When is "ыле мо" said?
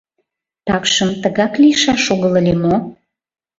2.39-2.75